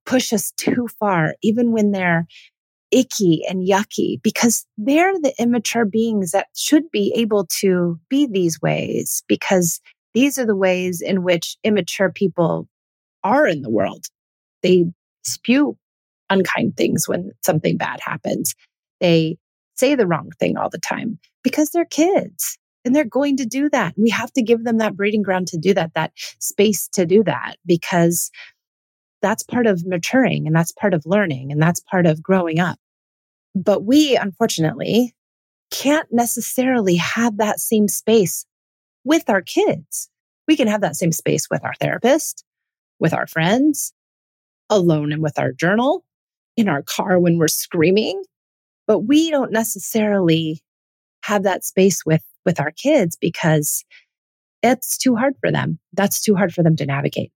push 0.05 0.33
us 0.33 0.51
too 0.57 0.87
far, 0.99 1.35
even 1.41 1.71
when 1.71 1.91
they're 1.91 2.27
icky 2.91 3.41
and 3.49 3.67
yucky, 3.67 4.21
because 4.21 4.67
they're 4.77 5.17
the 5.19 5.33
immature 5.39 5.85
beings 5.85 6.31
that 6.31 6.47
should 6.53 6.91
be 6.91 7.13
able 7.15 7.47
to 7.47 7.97
be 8.09 8.27
these 8.27 8.61
ways, 8.61 9.23
because 9.27 9.79
these 10.13 10.37
are 10.37 10.45
the 10.45 10.55
ways 10.55 11.01
in 11.01 11.23
which 11.23 11.57
immature 11.63 12.11
people 12.11 12.67
are 13.23 13.47
in 13.47 13.61
the 13.61 13.69
world. 13.69 14.05
They 14.61 14.85
spew 15.23 15.77
unkind 16.29 16.77
things 16.77 17.07
when 17.07 17.31
something 17.43 17.77
bad 17.77 17.99
happens. 18.01 18.55
They 18.99 19.37
say 19.75 19.95
the 19.95 20.07
wrong 20.07 20.31
thing 20.39 20.57
all 20.57 20.69
the 20.69 20.79
time 20.79 21.19
because 21.43 21.69
they're 21.69 21.85
kids 21.85 22.57
and 22.85 22.95
they're 22.95 23.05
going 23.05 23.37
to 23.37 23.45
do 23.45 23.69
that. 23.69 23.93
We 23.97 24.09
have 24.09 24.31
to 24.33 24.41
give 24.41 24.63
them 24.63 24.77
that 24.77 24.95
breeding 24.95 25.23
ground 25.23 25.47
to 25.47 25.57
do 25.57 25.73
that, 25.73 25.93
that 25.95 26.11
space 26.39 26.87
to 26.93 27.05
do 27.05 27.23
that 27.23 27.57
because 27.65 28.31
that's 29.21 29.43
part 29.43 29.67
of 29.67 29.85
maturing 29.85 30.47
and 30.47 30.55
that's 30.55 30.73
part 30.73 30.93
of 30.93 31.05
learning 31.05 31.51
and 31.51 31.61
that's 31.61 31.79
part 31.79 32.05
of 32.05 32.21
growing 32.21 32.59
up. 32.59 32.77
But 33.55 33.83
we, 33.83 34.17
unfortunately, 34.17 35.15
can't 35.71 36.07
necessarily 36.11 36.95
have 36.95 37.37
that 37.37 37.59
same 37.59 37.87
space 37.87 38.45
with 39.03 39.29
our 39.29 39.41
kids. 39.41 40.09
We 40.47 40.57
can 40.57 40.67
have 40.67 40.81
that 40.81 40.95
same 40.95 41.11
space 41.11 41.47
with 41.49 41.63
our 41.63 41.73
therapist, 41.79 42.43
with 42.99 43.13
our 43.13 43.27
friends, 43.27 43.93
alone 44.69 45.11
and 45.11 45.21
with 45.21 45.39
our 45.39 45.51
journal, 45.51 46.03
in 46.57 46.69
our 46.69 46.83
car 46.83 47.19
when 47.19 47.37
we're 47.37 47.47
screaming, 47.47 48.23
but 48.87 48.99
we 48.99 49.29
don't 49.29 49.51
necessarily 49.51 50.61
have 51.23 51.43
that 51.43 51.63
space 51.63 52.05
with 52.05 52.23
with 52.45 52.59
our 52.59 52.71
kids 52.71 53.15
because 53.15 53.85
it's 54.61 54.97
too 54.97 55.15
hard 55.15 55.33
for 55.39 55.51
them. 55.51 55.79
That's 55.93 56.21
too 56.21 56.35
hard 56.35 56.53
for 56.53 56.63
them 56.63 56.75
to 56.77 56.85
navigate. 56.85 57.31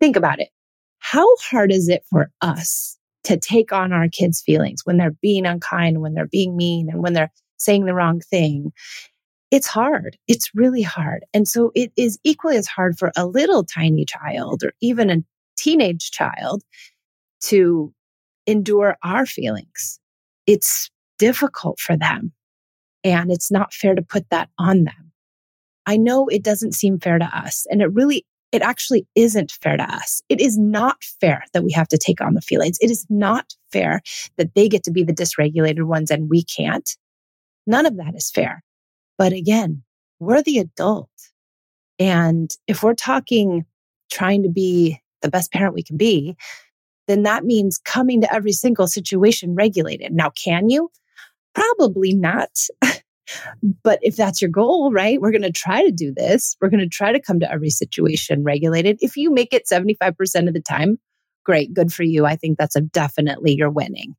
Think 0.00 0.16
about 0.16 0.40
it. 0.40 0.48
How 0.98 1.26
hard 1.36 1.72
is 1.72 1.88
it 1.88 2.04
for 2.10 2.30
us 2.40 2.98
to 3.24 3.36
take 3.36 3.72
on 3.72 3.92
our 3.92 4.08
kids' 4.08 4.40
feelings 4.40 4.82
when 4.84 4.96
they're 4.96 5.16
being 5.22 5.46
unkind, 5.46 6.00
when 6.00 6.14
they're 6.14 6.26
being 6.26 6.56
mean, 6.56 6.88
and 6.90 7.02
when 7.02 7.12
they're 7.12 7.32
saying 7.58 7.84
the 7.84 7.94
wrong 7.94 8.20
thing? 8.20 8.72
it's 9.50 9.66
hard. 9.66 10.18
It's 10.26 10.54
really 10.54 10.82
hard. 10.82 11.24
And 11.32 11.46
so 11.46 11.70
it 11.74 11.92
is 11.96 12.18
equally 12.24 12.56
as 12.56 12.66
hard 12.66 12.98
for 12.98 13.12
a 13.16 13.26
little 13.26 13.64
tiny 13.64 14.04
child 14.04 14.62
or 14.64 14.72
even 14.80 15.10
a 15.10 15.22
teenage 15.56 16.10
child 16.10 16.62
to 17.42 17.92
endure 18.46 18.96
our 19.02 19.24
feelings. 19.24 20.00
It's 20.46 20.90
difficult 21.18 21.78
for 21.78 21.96
them. 21.96 22.32
And 23.04 23.30
it's 23.30 23.50
not 23.50 23.72
fair 23.72 23.94
to 23.94 24.02
put 24.02 24.28
that 24.30 24.48
on 24.58 24.84
them. 24.84 25.12
I 25.86 25.96
know 25.96 26.26
it 26.26 26.42
doesn't 26.42 26.74
seem 26.74 26.98
fair 26.98 27.18
to 27.18 27.24
us. 27.24 27.66
And 27.70 27.80
it 27.80 27.92
really, 27.92 28.26
it 28.56 28.62
actually 28.62 29.06
isn't 29.14 29.52
fair 29.52 29.76
to 29.76 29.82
us. 29.82 30.22
It 30.30 30.40
is 30.40 30.56
not 30.56 30.96
fair 31.20 31.44
that 31.52 31.62
we 31.62 31.72
have 31.72 31.88
to 31.88 31.98
take 31.98 32.22
on 32.22 32.32
the 32.32 32.40
feelings. 32.40 32.78
It 32.80 32.90
is 32.90 33.06
not 33.10 33.54
fair 33.70 34.00
that 34.38 34.54
they 34.54 34.66
get 34.66 34.82
to 34.84 34.90
be 34.90 35.04
the 35.04 35.12
dysregulated 35.12 35.82
ones 35.82 36.10
and 36.10 36.30
we 36.30 36.42
can't. 36.42 36.96
None 37.66 37.84
of 37.84 37.98
that 37.98 38.14
is 38.14 38.30
fair. 38.30 38.64
But 39.18 39.34
again, 39.34 39.82
we're 40.20 40.42
the 40.42 40.58
adult. 40.58 41.10
And 41.98 42.50
if 42.66 42.82
we're 42.82 42.94
talking 42.94 43.66
trying 44.10 44.42
to 44.44 44.48
be 44.48 45.00
the 45.20 45.30
best 45.30 45.52
parent 45.52 45.74
we 45.74 45.82
can 45.82 45.98
be, 45.98 46.34
then 47.08 47.24
that 47.24 47.44
means 47.44 47.76
coming 47.76 48.22
to 48.22 48.34
every 48.34 48.52
single 48.52 48.86
situation 48.86 49.54
regulated. 49.54 50.12
Now, 50.12 50.30
can 50.30 50.70
you? 50.70 50.90
Probably 51.54 52.14
not. 52.14 52.50
but 53.82 53.98
if 54.02 54.16
that's 54.16 54.40
your 54.40 54.50
goal, 54.50 54.92
right? 54.92 55.20
We're 55.20 55.30
going 55.30 55.42
to 55.42 55.52
try 55.52 55.82
to 55.82 55.92
do 55.92 56.12
this. 56.14 56.56
We're 56.60 56.70
going 56.70 56.80
to 56.80 56.88
try 56.88 57.12
to 57.12 57.20
come 57.20 57.40
to 57.40 57.50
every 57.50 57.70
situation 57.70 58.44
regulated. 58.44 58.98
If 59.00 59.16
you 59.16 59.32
make 59.32 59.52
it 59.52 59.66
75% 59.66 60.48
of 60.48 60.54
the 60.54 60.60
time, 60.60 60.98
great, 61.44 61.72
good 61.72 61.92
for 61.92 62.02
you. 62.02 62.26
I 62.26 62.36
think 62.36 62.58
that's 62.58 62.76
a 62.76 62.80
definitely 62.80 63.54
you're 63.54 63.70
winning 63.70 64.14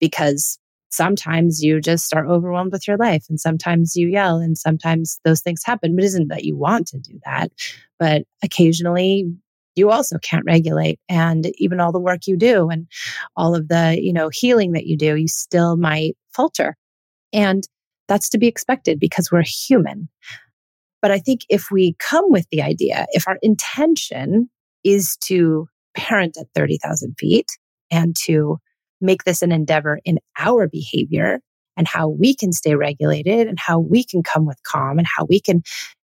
because 0.00 0.58
sometimes 0.90 1.62
you 1.62 1.80
just 1.80 2.14
are 2.14 2.26
overwhelmed 2.26 2.72
with 2.72 2.86
your 2.86 2.96
life 2.96 3.24
and 3.28 3.40
sometimes 3.40 3.96
you 3.96 4.08
yell 4.08 4.38
and 4.38 4.56
sometimes 4.56 5.18
those 5.24 5.40
things 5.40 5.62
happen 5.64 5.96
but 5.96 6.04
isn't 6.04 6.28
that 6.28 6.44
you 6.44 6.56
want 6.56 6.86
to 6.86 6.98
do 6.98 7.18
that 7.24 7.50
but 7.98 8.22
occasionally 8.42 9.26
you 9.74 9.90
also 9.90 10.16
can't 10.18 10.44
regulate 10.46 10.98
and 11.08 11.50
even 11.56 11.80
all 11.80 11.92
the 11.92 12.00
work 12.00 12.26
you 12.26 12.36
do 12.36 12.70
and 12.70 12.86
all 13.36 13.54
of 13.54 13.68
the 13.68 13.98
you 14.00 14.12
know 14.12 14.30
healing 14.32 14.72
that 14.72 14.86
you 14.86 14.96
do 14.96 15.16
you 15.16 15.28
still 15.28 15.76
might 15.76 16.16
falter 16.32 16.76
and 17.32 17.66
that's 18.08 18.28
to 18.28 18.38
be 18.38 18.46
expected 18.46 18.98
because 18.98 19.30
we're 19.30 19.42
human 19.42 20.08
but 21.02 21.10
i 21.10 21.18
think 21.18 21.42
if 21.48 21.70
we 21.70 21.94
come 21.98 22.30
with 22.30 22.46
the 22.50 22.62
idea 22.62 23.06
if 23.12 23.26
our 23.26 23.38
intention 23.42 24.48
is 24.84 25.16
to 25.18 25.66
parent 25.96 26.36
at 26.38 26.46
30,000 26.54 27.14
feet 27.18 27.46
and 27.90 28.14
to 28.14 28.58
make 29.00 29.24
this 29.24 29.42
an 29.42 29.52
endeavor 29.52 29.98
in 30.04 30.18
our 30.38 30.68
behavior 30.68 31.40
and 31.76 31.86
how 31.86 32.08
we 32.08 32.34
can 32.34 32.52
stay 32.52 32.74
regulated 32.74 33.46
and 33.46 33.58
how 33.58 33.78
we 33.78 34.04
can 34.04 34.22
come 34.22 34.46
with 34.46 34.62
calm 34.62 34.98
and 34.98 35.06
how 35.06 35.26
we 35.28 35.40
can 35.40 35.62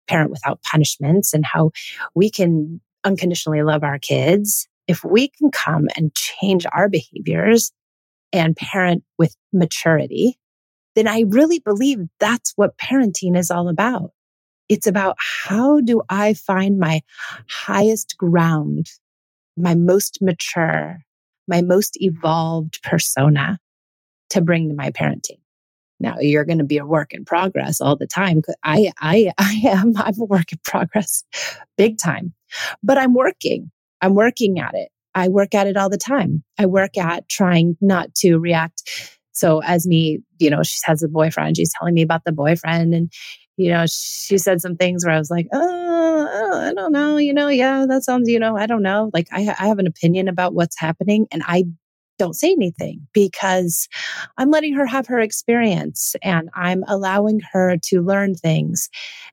parent 0.08 0.32
without 0.32 0.62
punishments 0.64 1.34
and 1.34 1.46
how 1.46 1.72
we 2.16 2.30
can 2.30 2.82
unconditionally 3.04 3.62
love 3.62 3.84
our 3.84 4.00
kids. 4.00 4.68
If 4.88 5.04
we 5.04 5.30
can 5.30 5.52
come 5.52 5.88
and 5.96 6.14
change 6.16 6.66
our 6.74 6.90
behaviors 6.90 7.72
and 8.34 8.56
parent 8.56 9.04
with 9.18 9.36
maturity, 9.54 10.38
then 11.00 11.08
I 11.08 11.24
really 11.30 11.60
believe 11.60 12.00
that's 12.20 12.52
what 12.58 12.78
parenting 12.78 13.38
is 13.38 13.50
all 13.50 13.70
about. 13.70 14.12
It's 14.68 14.86
about 14.86 15.16
how 15.18 15.80
do 15.80 16.02
I 16.10 16.34
find 16.34 16.78
my 16.78 17.02
highest 17.50 18.18
ground, 18.18 18.92
my 19.56 19.76
most 19.76 20.20
mature, 20.22 21.00
my 21.48 21.62
most 21.62 21.96
evolved 22.02 22.84
persona 22.84 23.60
to 24.32 24.42
bring 24.42 24.68
to 24.68 24.76
my 24.76 24.92
parenting. 24.92 25.40
Now 26.02 26.18
you're 26.20 26.44
going 26.44 26.58
to 26.58 26.66
be 26.66 26.78
a 26.80 26.86
work 26.86 27.14
in 27.14 27.24
progress 27.24 27.80
all 27.80 27.96
the 27.96 28.06
time. 28.06 28.42
I, 28.66 28.92
I, 29.00 29.32
I 29.38 29.62
am, 29.68 29.94
I'm 29.96 30.20
a 30.20 30.26
work 30.26 30.52
in 30.52 30.60
progress 30.66 31.24
big 31.78 31.98
time, 31.98 32.34
but 32.84 32.98
I'm 32.98 33.14
working. 33.14 33.72
I'm 34.02 34.16
working 34.16 34.60
at 34.60 34.76
it. 34.76 34.90
I 35.16 35.30
work 35.30 35.56
at 35.56 35.66
it 35.66 35.78
all 35.78 35.90
the 35.90 35.98
time. 35.98 36.44
I 36.58 36.66
work 36.66 36.98
at 36.98 37.30
trying 37.30 37.78
not 37.80 38.14
to 38.16 38.38
react. 38.38 39.19
So 39.32 39.60
Esme, 39.60 40.18
you 40.40 40.50
know, 40.50 40.64
she 40.64 40.80
has 40.86 41.04
a 41.04 41.08
boyfriend, 41.08 41.58
she's 41.58 41.72
telling 41.78 41.94
me 41.94 42.02
about 42.02 42.24
the 42.26 42.32
boyfriend 42.32 42.94
and, 42.94 43.12
you 43.58 43.70
know, 43.70 43.86
she 43.88 44.38
said 44.38 44.62
some 44.62 44.76
things 44.76 45.06
where 45.06 45.14
I 45.14 45.20
was 45.20 45.30
like, 45.30 45.48
oh, 45.54 46.62
I 46.68 46.74
don't 46.74 46.92
know, 46.92 47.18
you 47.18 47.34
know, 47.34 47.48
yeah, 47.50 47.86
that 47.88 48.04
sounds, 48.04 48.30
you 48.30 48.40
know, 48.40 48.58
I 48.58 48.66
don't 48.68 48.84
know. 48.84 49.10
Like 49.14 49.28
I, 49.32 49.54
I 49.60 49.68
have 49.68 49.80
an 49.80 49.88
opinion 49.88 50.28
about 50.28 50.54
what's 50.54 50.80
happening 50.80 51.28
and 51.32 51.44
I 51.46 51.66
don't 52.20 52.36
say 52.36 52.52
anything 52.52 53.08
because 53.14 53.88
I'm 54.38 54.52
letting 54.52 54.74
her 54.76 54.86
have 54.86 55.08
her 55.08 55.20
experience 55.20 56.16
and 56.22 56.50
I'm 56.54 56.84
allowing 56.88 57.40
her 57.54 57.78
to 57.86 58.02
learn 58.02 58.36
things. 58.36 58.90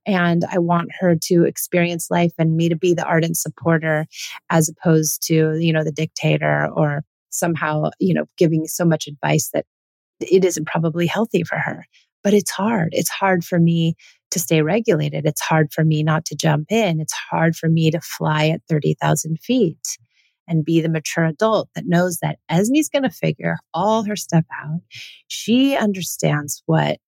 And 0.06 0.44
I 0.50 0.58
want 0.58 0.90
her 1.00 1.16
to 1.24 1.44
experience 1.44 2.10
life 2.10 2.32
and 2.38 2.56
me 2.56 2.68
to 2.68 2.76
be 2.76 2.94
the 2.94 3.04
ardent 3.04 3.36
supporter 3.36 4.06
as 4.48 4.68
opposed 4.68 5.26
to, 5.26 5.58
you 5.58 5.72
know, 5.72 5.84
the 5.84 5.92
dictator 5.92 6.68
or 6.72 7.02
somehow, 7.30 7.90
you 7.98 8.14
know, 8.14 8.24
giving 8.38 8.66
so 8.66 8.84
much 8.84 9.08
advice 9.08 9.50
that 9.52 9.66
it 10.20 10.44
isn't 10.44 10.66
probably 10.66 11.06
healthy 11.06 11.42
for 11.42 11.58
her 11.58 11.84
but 12.26 12.34
it's 12.34 12.50
hard. 12.50 12.88
It's 12.90 13.08
hard 13.08 13.44
for 13.44 13.60
me 13.60 13.94
to 14.32 14.40
stay 14.40 14.60
regulated. 14.60 15.26
It's 15.26 15.40
hard 15.40 15.72
for 15.72 15.84
me 15.84 16.02
not 16.02 16.24
to 16.24 16.34
jump 16.34 16.72
in. 16.72 16.98
It's 16.98 17.12
hard 17.12 17.54
for 17.54 17.68
me 17.68 17.92
to 17.92 18.00
fly 18.00 18.48
at 18.48 18.62
30,000 18.68 19.38
feet 19.38 19.96
and 20.48 20.64
be 20.64 20.80
the 20.80 20.88
mature 20.88 21.24
adult 21.24 21.68
that 21.76 21.86
knows 21.86 22.18
that 22.22 22.40
Esme's 22.50 22.88
going 22.88 23.04
to 23.04 23.10
figure 23.10 23.58
all 23.72 24.02
her 24.02 24.16
stuff 24.16 24.44
out. 24.60 24.80
She 25.28 25.76
understands 25.76 26.64
what 26.66 26.98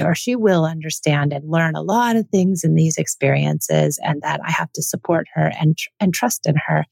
or 0.00 0.16
she 0.16 0.34
will 0.34 0.64
understand 0.64 1.32
and 1.32 1.48
learn 1.48 1.76
a 1.76 1.82
lot 1.82 2.16
of 2.16 2.26
things 2.30 2.64
in 2.64 2.74
these 2.74 2.98
experiences 2.98 4.00
and 4.02 4.22
that 4.22 4.40
I 4.44 4.50
have 4.50 4.72
to 4.72 4.82
support 4.82 5.28
her 5.34 5.52
and 5.56 5.78
and 6.00 6.12
trust 6.12 6.48
in 6.48 6.56
her. 6.66 6.84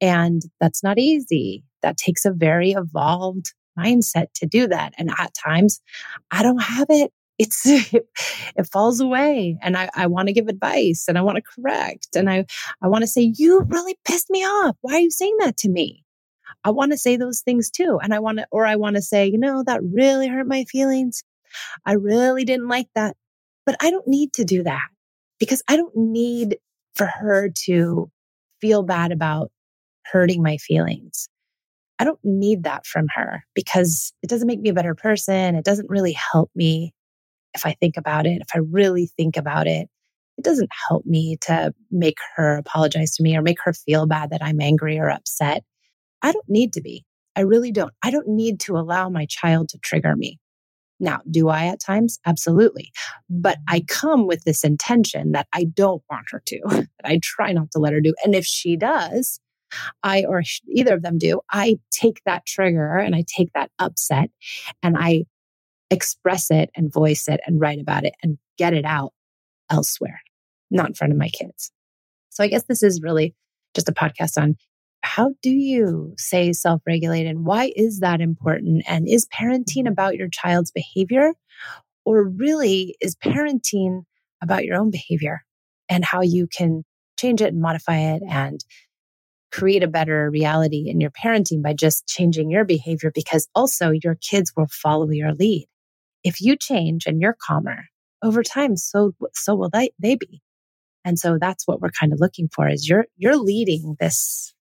And 0.00 0.40
that's 0.58 0.82
not 0.82 0.98
easy. 0.98 1.64
That 1.82 1.98
takes 1.98 2.24
a 2.24 2.32
very 2.32 2.70
evolved 2.72 3.52
mindset 3.80 4.26
to 4.34 4.46
do 4.46 4.68
that. 4.68 4.94
And 4.98 5.10
at 5.18 5.32
times 5.34 5.80
I 6.30 6.42
don't 6.42 6.62
have 6.62 6.86
it. 6.90 7.12
It's, 7.38 7.62
it, 7.66 8.06
falls 8.70 9.00
away 9.00 9.56
and 9.62 9.76
I, 9.76 9.88
I 9.94 10.06
want 10.08 10.28
to 10.28 10.34
give 10.34 10.48
advice 10.48 11.06
and 11.08 11.16
I 11.16 11.22
want 11.22 11.36
to 11.36 11.42
correct 11.42 12.08
and 12.14 12.28
I, 12.28 12.44
I 12.82 12.88
want 12.88 13.02
to 13.02 13.08
say, 13.08 13.32
you 13.34 13.60
really 13.66 13.96
pissed 14.06 14.28
me 14.28 14.40
off. 14.40 14.76
Why 14.82 14.96
are 14.96 15.00
you 15.00 15.10
saying 15.10 15.36
that 15.40 15.56
to 15.58 15.70
me? 15.70 16.04
I 16.64 16.70
want 16.70 16.92
to 16.92 16.98
say 16.98 17.16
those 17.16 17.40
things 17.40 17.70
too. 17.70 17.98
And 18.02 18.12
I 18.12 18.18
want 18.18 18.38
to, 18.38 18.46
or 18.50 18.66
I 18.66 18.76
want 18.76 18.96
to 18.96 19.02
say, 19.02 19.26
you 19.26 19.38
know, 19.38 19.62
that 19.64 19.80
really 19.82 20.28
hurt 20.28 20.46
my 20.46 20.64
feelings. 20.64 21.24
I 21.86 21.94
really 21.94 22.44
didn't 22.44 22.68
like 22.68 22.88
that, 22.94 23.16
but 23.64 23.76
I 23.80 23.90
don't 23.90 24.06
need 24.06 24.34
to 24.34 24.44
do 24.44 24.62
that 24.64 24.88
because 25.38 25.62
I 25.66 25.76
don't 25.76 25.96
need 25.96 26.58
for 26.94 27.06
her 27.06 27.48
to 27.64 28.10
feel 28.60 28.82
bad 28.82 29.10
about 29.10 29.50
hurting 30.04 30.42
my 30.42 30.58
feelings. 30.58 31.29
I 32.00 32.04
don't 32.04 32.18
need 32.24 32.64
that 32.64 32.86
from 32.86 33.06
her 33.14 33.44
because 33.54 34.14
it 34.22 34.30
doesn't 34.30 34.46
make 34.46 34.60
me 34.60 34.70
a 34.70 34.74
better 34.74 34.94
person. 34.94 35.54
It 35.54 35.66
doesn't 35.66 35.90
really 35.90 36.16
help 36.32 36.50
me 36.54 36.94
if 37.52 37.66
I 37.66 37.76
think 37.78 37.98
about 37.98 38.26
it. 38.26 38.40
If 38.40 38.48
I 38.54 38.60
really 38.60 39.10
think 39.18 39.36
about 39.36 39.66
it, 39.66 39.86
it 40.38 40.44
doesn't 40.44 40.70
help 40.88 41.04
me 41.04 41.36
to 41.42 41.74
make 41.90 42.16
her 42.36 42.56
apologize 42.56 43.14
to 43.16 43.22
me 43.22 43.36
or 43.36 43.42
make 43.42 43.58
her 43.64 43.74
feel 43.74 44.06
bad 44.06 44.30
that 44.30 44.42
I'm 44.42 44.62
angry 44.62 44.98
or 44.98 45.10
upset. 45.10 45.62
I 46.22 46.32
don't 46.32 46.48
need 46.48 46.72
to 46.72 46.80
be. 46.80 47.04
I 47.36 47.42
really 47.42 47.70
don't. 47.70 47.92
I 48.02 48.10
don't 48.10 48.28
need 48.28 48.60
to 48.60 48.78
allow 48.78 49.10
my 49.10 49.26
child 49.28 49.68
to 49.68 49.78
trigger 49.78 50.16
me. 50.16 50.38
Now, 51.00 51.20
do 51.30 51.50
I 51.50 51.66
at 51.66 51.80
times? 51.80 52.18
Absolutely. 52.24 52.92
But 53.28 53.58
I 53.68 53.80
come 53.86 54.26
with 54.26 54.44
this 54.44 54.64
intention 54.64 55.32
that 55.32 55.48
I 55.52 55.64
don't 55.64 56.02
want 56.10 56.26
her 56.30 56.42
to, 56.46 56.60
that 56.70 56.88
I 57.04 57.20
try 57.22 57.52
not 57.52 57.70
to 57.72 57.78
let 57.78 57.92
her 57.92 58.00
do. 58.00 58.14
And 58.24 58.34
if 58.34 58.46
she 58.46 58.78
does, 58.78 59.38
I 60.02 60.24
or 60.24 60.42
either 60.68 60.94
of 60.94 61.02
them 61.02 61.18
do, 61.18 61.40
I 61.50 61.78
take 61.90 62.20
that 62.26 62.46
trigger 62.46 62.96
and 62.96 63.14
I 63.14 63.24
take 63.26 63.52
that 63.54 63.70
upset 63.78 64.30
and 64.82 64.96
I 64.98 65.24
express 65.90 66.50
it 66.50 66.70
and 66.76 66.92
voice 66.92 67.28
it 67.28 67.40
and 67.46 67.60
write 67.60 67.80
about 67.80 68.04
it 68.04 68.14
and 68.22 68.38
get 68.58 68.74
it 68.74 68.84
out 68.84 69.12
elsewhere, 69.70 70.20
not 70.70 70.88
in 70.88 70.94
front 70.94 71.12
of 71.12 71.18
my 71.18 71.28
kids. 71.28 71.72
So 72.30 72.44
I 72.44 72.48
guess 72.48 72.64
this 72.64 72.82
is 72.82 73.02
really 73.02 73.34
just 73.74 73.88
a 73.88 73.92
podcast 73.92 74.40
on 74.40 74.56
how 75.02 75.32
do 75.42 75.50
you 75.50 76.14
say 76.18 76.52
self 76.52 76.82
regulate 76.86 77.26
and 77.26 77.44
why 77.44 77.72
is 77.74 78.00
that 78.00 78.20
important? 78.20 78.84
And 78.86 79.08
is 79.08 79.26
parenting 79.26 79.88
about 79.88 80.16
your 80.16 80.28
child's 80.28 80.70
behavior? 80.70 81.32
Or 82.04 82.24
really 82.24 82.96
is 83.00 83.16
parenting 83.16 84.04
about 84.42 84.64
your 84.64 84.76
own 84.76 84.90
behavior 84.90 85.42
and 85.88 86.04
how 86.04 86.22
you 86.22 86.46
can 86.46 86.84
change 87.18 87.42
it 87.42 87.52
and 87.52 87.60
modify 87.60 87.98
it 87.98 88.22
and 88.26 88.64
create 89.52 89.82
a 89.82 89.88
better 89.88 90.30
reality 90.30 90.88
in 90.88 91.00
your 91.00 91.10
parenting 91.10 91.62
by 91.62 91.72
just 91.72 92.06
changing 92.06 92.50
your 92.50 92.64
behavior 92.64 93.10
because 93.14 93.48
also 93.54 93.90
your 93.90 94.16
kids 94.16 94.52
will 94.56 94.68
follow 94.70 95.10
your 95.10 95.32
lead. 95.34 95.66
If 96.22 96.40
you 96.40 96.56
change 96.56 97.06
and 97.06 97.20
you're 97.20 97.36
calmer 97.40 97.84
over 98.22 98.42
time, 98.42 98.76
so, 98.76 99.12
so 99.34 99.54
will 99.54 99.70
they, 99.70 99.90
they 99.98 100.16
be. 100.16 100.42
And 101.04 101.18
so 101.18 101.38
that's 101.40 101.66
what 101.66 101.80
we're 101.80 101.90
kind 101.90 102.12
of 102.12 102.20
looking 102.20 102.48
for 102.54 102.68
is 102.68 102.88
you're, 102.88 103.06
you're 103.16 103.38
leading 103.38 103.96
this 103.98 104.54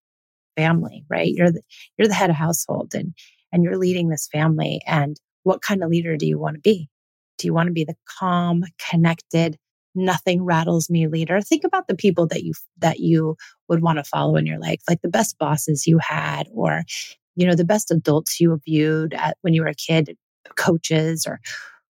family, 0.55 1.05
right? 1.09 1.31
You're 1.31 1.51
the, 1.51 1.61
you're 1.97 2.07
the 2.07 2.13
head 2.13 2.29
of 2.29 2.35
household 2.35 2.93
and, 2.95 3.13
and 3.51 3.63
you're 3.63 3.77
leading 3.77 4.09
this 4.09 4.29
family. 4.31 4.81
And 4.87 5.17
what 5.43 5.61
kind 5.61 5.83
of 5.83 5.89
leader 5.89 6.15
do 6.17 6.25
you 6.25 6.39
want 6.39 6.55
to 6.55 6.61
be? 6.61 6.89
Do 7.37 7.47
you 7.47 7.53
want 7.53 7.67
to 7.67 7.73
be 7.73 7.85
the 7.85 7.95
calm, 8.19 8.63
connected, 8.89 9.57
nothing 9.95 10.43
rattles 10.43 10.89
me 10.89 11.07
leader? 11.07 11.41
Think 11.41 11.63
about 11.63 11.87
the 11.87 11.95
people 11.95 12.27
that 12.27 12.43
you, 12.43 12.53
that 12.77 12.99
you 12.99 13.35
would 13.67 13.81
want 13.81 13.97
to 13.97 14.03
follow 14.03 14.35
in 14.35 14.45
your 14.45 14.59
life, 14.59 14.81
like 14.89 15.01
the 15.01 15.09
best 15.09 15.37
bosses 15.37 15.87
you 15.87 15.99
had, 15.99 16.47
or, 16.53 16.83
you 17.35 17.47
know, 17.47 17.55
the 17.55 17.65
best 17.65 17.91
adults 17.91 18.39
you 18.39 18.59
viewed 18.65 19.13
at 19.13 19.37
when 19.41 19.53
you 19.53 19.61
were 19.61 19.67
a 19.67 19.75
kid, 19.75 20.15
coaches 20.55 21.25
or 21.27 21.39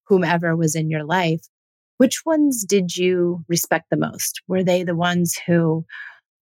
whomever 0.08 0.56
was 0.56 0.76
in 0.76 0.90
your 0.90 1.04
life. 1.04 1.42
Which 1.98 2.26
ones 2.26 2.64
did 2.64 2.96
you 2.96 3.44
respect 3.48 3.88
the 3.90 3.98
most? 3.98 4.42
Were 4.48 4.64
they 4.64 4.84
the 4.84 4.96
ones 4.96 5.38
who 5.46 5.86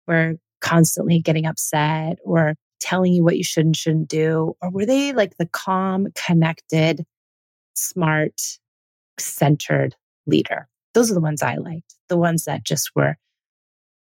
were 0.08 0.36
constantly 0.62 1.20
getting 1.20 1.46
upset 1.46 2.18
or 2.24 2.56
telling 2.80 3.14
you 3.14 3.24
what 3.24 3.38
you 3.38 3.44
should 3.44 3.66
and 3.66 3.76
shouldn't 3.76 4.10
do? 4.10 4.56
Or 4.62 4.70
were 4.70 4.86
they 4.86 5.14
like 5.14 5.38
the 5.38 5.48
calm, 5.48 6.08
connected, 6.14 7.06
smart, 7.76 8.34
centered 9.18 9.96
leader? 10.28 10.68
Those 10.96 11.12
are 11.12 11.14
the 11.14 11.22
ones 11.22 11.44
I 11.44 11.58
liked, 11.58 11.94
the 12.10 12.18
ones 12.18 12.46
that 12.46 12.64
just 12.64 12.90
were 12.96 13.18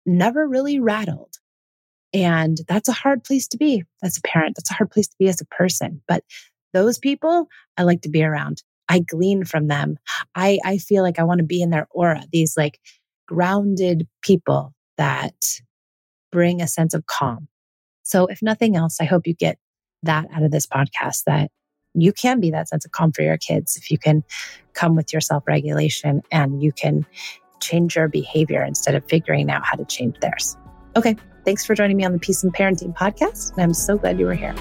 never 0.05 0.47
really 0.47 0.79
rattled. 0.81 1.37
And 2.13 2.59
that's 2.69 2.89
a 2.89 2.93
hard 2.93 3.25
place 3.25 3.47
to 3.49 3.57
be 3.57 3.85
as 4.03 4.19
a 4.19 4.23
parent. 4.23 4.57
That's 4.57 4.71
a 4.71 4.75
hard 4.75 4.91
place 4.91 5.09
to 5.09 5.17
be 5.19 5.29
as 5.29 5.41
a 5.41 5.47
person. 5.47 6.03
But 6.07 6.25
those 6.73 6.99
people 6.99 7.47
I 7.79 7.85
like 7.85 8.03
to 8.03 8.11
be 8.11 8.23
around. 8.23 8.63
I 8.89 8.99
glean 8.99 9.45
from 9.45 9.69
them. 9.69 9.99
I, 10.35 10.59
I 10.65 10.79
feel 10.79 11.05
like 11.05 11.21
I 11.21 11.23
want 11.23 11.39
to 11.39 11.47
be 11.47 11.63
in 11.63 11.71
their 11.71 11.87
aura, 11.91 12.25
these 12.33 12.57
like 12.57 12.81
grounded 13.29 14.09
people 14.21 14.75
that 14.99 15.61
bring 16.33 16.61
a 16.61 16.67
sense 16.67 16.93
of 16.93 17.07
calm. 17.07 17.47
So, 18.03 18.27
if 18.27 18.43
nothing 18.43 18.75
else, 18.77 19.01
I 19.01 19.05
hope 19.05 19.29
you 19.29 19.35
get 19.35 19.59
that 20.03 20.27
out 20.35 20.43
of 20.43 20.51
this 20.51 20.67
podcast 20.67 21.25
that 21.27 21.53
you 21.95 22.13
can 22.13 22.41
be 22.41 22.51
that 22.51 22.69
sense 22.69 22.85
of 22.85 22.93
calm 22.93 23.13
for 23.13 23.23
your 23.23 23.37
kids 23.37 23.77
if 23.77 23.91
you 23.91 23.99
can 23.99 24.23
come 24.75 24.97
with 24.97 25.13
your 25.13 25.21
self 25.21 25.47
regulation 25.47 26.23
and 26.31 26.63
you 26.63 26.73
can 26.73 27.07
change 27.61 27.97
your 27.97 28.09
behavior 28.09 28.63
instead 28.63 28.95
of 28.95 29.05
figuring 29.05 29.51
out 29.51 29.65
how 29.65 29.77
to 29.77 29.85
change 29.85 30.19
theirs. 30.21 30.57
Okay. 30.97 31.17
Thanks 31.45 31.65
for 31.65 31.75
joining 31.75 31.97
me 31.97 32.05
on 32.05 32.13
the 32.13 32.19
Peace 32.19 32.43
and 32.43 32.55
Parenting 32.55 32.95
podcast. 32.95 33.53
And 33.53 33.63
I'm 33.63 33.75
so 33.75 33.97
glad 33.97 34.19
you 34.19 34.27
were 34.27 34.35
here. 34.35 34.55